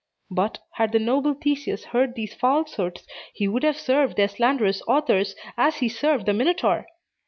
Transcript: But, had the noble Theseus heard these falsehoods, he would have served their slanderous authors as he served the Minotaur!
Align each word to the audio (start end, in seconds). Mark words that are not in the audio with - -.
But, 0.31 0.57
had 0.77 0.93
the 0.93 0.97
noble 0.97 1.35
Theseus 1.35 1.83
heard 1.83 2.15
these 2.15 2.33
falsehoods, 2.33 3.05
he 3.35 3.47
would 3.47 3.61
have 3.61 3.77
served 3.77 4.15
their 4.17 4.29
slanderous 4.29 4.81
authors 4.87 5.35
as 5.57 5.75
he 5.77 5.89
served 5.89 6.25
the 6.25 6.33
Minotaur! 6.33 6.87